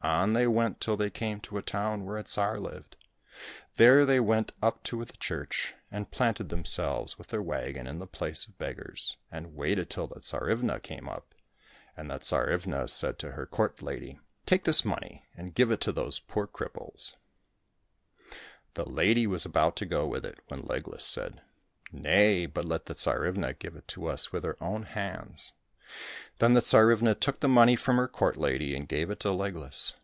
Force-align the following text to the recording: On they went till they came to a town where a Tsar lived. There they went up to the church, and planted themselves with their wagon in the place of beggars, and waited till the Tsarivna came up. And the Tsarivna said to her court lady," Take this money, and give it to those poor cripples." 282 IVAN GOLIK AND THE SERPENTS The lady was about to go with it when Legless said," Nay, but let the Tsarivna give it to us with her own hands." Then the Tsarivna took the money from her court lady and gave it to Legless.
On 0.00 0.32
they 0.32 0.46
went 0.46 0.80
till 0.80 0.96
they 0.96 1.10
came 1.10 1.40
to 1.40 1.58
a 1.58 1.62
town 1.62 2.04
where 2.04 2.16
a 2.16 2.22
Tsar 2.22 2.60
lived. 2.60 2.94
There 3.78 4.06
they 4.06 4.20
went 4.20 4.52
up 4.62 4.84
to 4.84 5.04
the 5.04 5.12
church, 5.16 5.74
and 5.90 6.08
planted 6.12 6.50
themselves 6.50 7.18
with 7.18 7.26
their 7.26 7.42
wagon 7.42 7.88
in 7.88 7.98
the 7.98 8.06
place 8.06 8.46
of 8.46 8.56
beggars, 8.58 9.16
and 9.32 9.56
waited 9.56 9.90
till 9.90 10.06
the 10.06 10.20
Tsarivna 10.20 10.78
came 10.80 11.08
up. 11.08 11.34
And 11.96 12.08
the 12.08 12.18
Tsarivna 12.20 12.88
said 12.88 13.18
to 13.18 13.32
her 13.32 13.44
court 13.44 13.82
lady," 13.82 14.20
Take 14.46 14.62
this 14.64 14.84
money, 14.84 15.24
and 15.36 15.52
give 15.54 15.72
it 15.72 15.80
to 15.80 15.92
those 15.92 16.20
poor 16.20 16.46
cripples." 16.46 17.16
282 18.28 18.30
IVAN 18.30 18.30
GOLIK 18.30 18.30
AND 18.30 18.64
THE 18.74 18.82
SERPENTS 18.82 18.94
The 18.94 18.96
lady 19.00 19.26
was 19.26 19.44
about 19.44 19.76
to 19.76 19.94
go 19.98 20.06
with 20.06 20.24
it 20.24 20.38
when 20.46 20.60
Legless 20.62 21.04
said," 21.04 21.40
Nay, 21.92 22.46
but 22.46 22.64
let 22.64 22.86
the 22.86 22.94
Tsarivna 22.94 23.54
give 23.58 23.74
it 23.74 23.88
to 23.88 24.06
us 24.06 24.30
with 24.30 24.44
her 24.44 24.56
own 24.62 24.84
hands." 24.84 25.54
Then 26.38 26.52
the 26.52 26.60
Tsarivna 26.60 27.14
took 27.18 27.40
the 27.40 27.48
money 27.48 27.74
from 27.74 27.96
her 27.96 28.06
court 28.06 28.36
lady 28.36 28.76
and 28.76 28.86
gave 28.86 29.08
it 29.10 29.20
to 29.20 29.32
Legless. 29.32 29.96